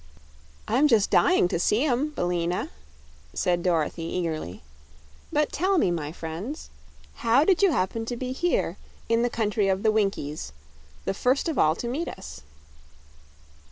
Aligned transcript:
"I'm 0.67 0.87
just 0.87 1.11
dying 1.11 1.47
to 1.49 1.59
see 1.59 1.85
'em, 1.85 2.09
Billina," 2.15 2.71
said 3.35 3.61
Dorothy, 3.61 4.01
eagerly. 4.01 4.63
"But 5.31 5.51
tell 5.51 5.77
me, 5.77 5.91
my 5.91 6.11
friends, 6.11 6.71
how 7.17 7.43
did 7.45 7.61
you 7.61 7.69
happen 7.71 8.05
to 8.07 8.17
be 8.17 8.31
here, 8.31 8.77
in 9.09 9.21
the 9.21 9.29
Country 9.29 9.67
of 9.67 9.83
the 9.83 9.91
Winkies, 9.91 10.53
the 11.05 11.13
first 11.13 11.47
of 11.47 11.59
all 11.59 11.75
to 11.75 11.87
meet 11.87 12.07
us?" 12.07 12.41